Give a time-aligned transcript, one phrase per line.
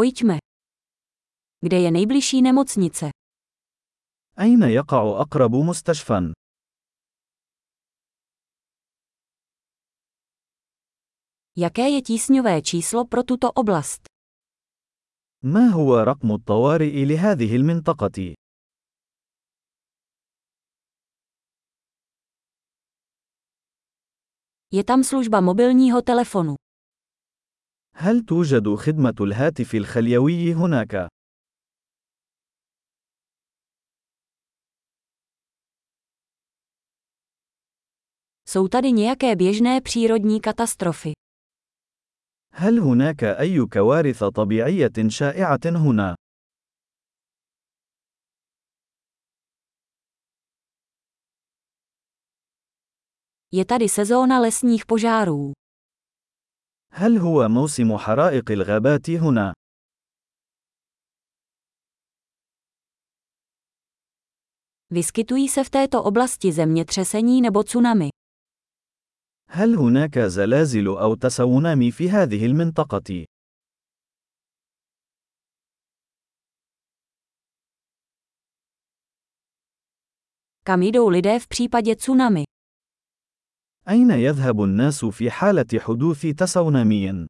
[0.00, 0.37] Pojďme.
[1.61, 3.11] Kde je nejbližší nemocnice?
[4.39, 6.33] أين يقع أقرب مستشفى؟
[11.55, 14.01] Jaké je tísňové číslo pro tuto oblast?
[15.43, 18.35] ما هو رقم الطوارئ لهذه المنطقة؟
[24.73, 26.55] Je tam služba mobilního telefonu.
[28.00, 31.08] هل توجد خدمة الهاتف الخليوي هناك؟
[38.48, 41.12] Jsou tady nějaké běžné přírodní katastrofy?
[42.52, 46.14] هل هناك أي كوارث طبيعية شائعة هنا؟
[53.52, 55.52] Je tady sezóna lesních požárů.
[56.93, 59.53] هل هو موسم حرائق الغابات هنا؟
[64.91, 68.09] Vyskytují se v této oblasti zemětřesení nebo tsunami?
[69.49, 73.25] هل هناك زلازل أو تسونامي في هذه المنطقة؟
[80.63, 82.43] Kam jdou lidé v případě tsunami?
[83.89, 87.27] أين يذهب الناس في حالة حدوث تسونامي؟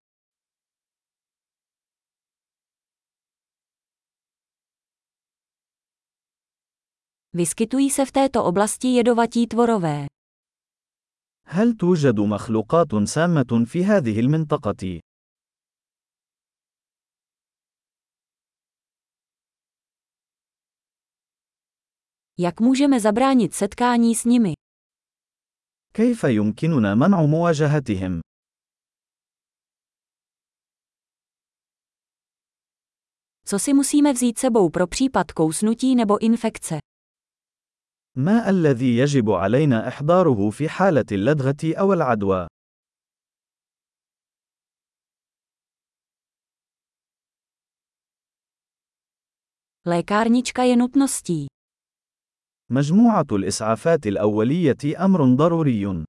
[7.34, 10.06] Vyskytují se v této oblasti jedovatí tvorové.
[11.48, 15.00] هل توجد مخلوقات سامة في هذه المنطقة؟
[22.38, 24.61] Jak můžeme zabránit setkání s nimi?
[25.94, 28.22] كيف يمكننا منع مواجهتهم؟
[33.46, 36.80] Co si musíme vzít sebou pro případ kousnutí nebo infekce?
[38.18, 42.48] ما الذي يجب علينا إحضاره في حالة اللدغة أو العدوى؟
[49.86, 51.46] Lékárnička je nutností.
[52.71, 56.05] مجموعة الإسعافات الأولية أمر ضروري.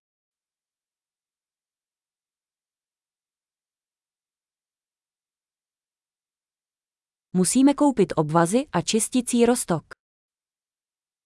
[7.37, 9.93] Musíme koupit obvazy a čisticí roztok.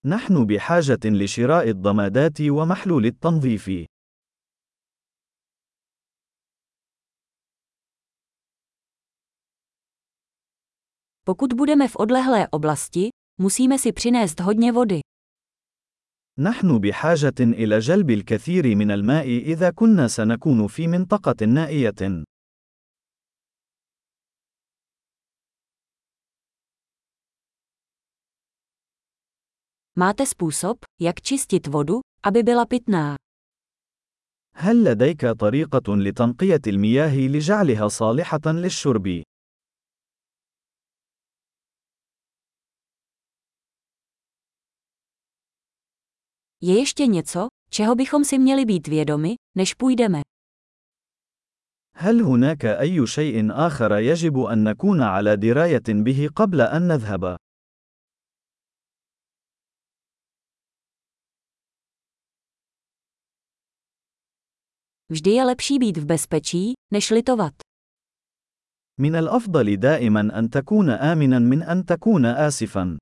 [0.05, 3.85] نحن بحاجة لشراء الضمادات ومحلول التنظيف.
[11.23, 14.99] Pokud budeme v odlehlé oblasti, musíme si přinést hodně vody.
[16.38, 22.24] نحن بحاجة إلى جلب الكثير من الماء إذا كنا سنكون في منطقة نائية.
[29.98, 33.16] Máte způsob, jak čistit vodu, aby byla pitná?
[34.56, 39.22] هل لديك طريقة لتنقية المياه لجعلها صالحة للشرب؟
[46.61, 50.21] Je ještě něco, čeho bychom si měli být vědomi, než půjdeme?
[51.95, 57.35] هل هناك أي شيء آخر يجب أن نكون على دراية به قبل أن نذهب؟
[65.11, 67.53] Vždy je lepší být v bezpečí, než litovat.
[68.99, 72.97] من الأفضل دائما أن تكون آمنا من أن تكون آسفا.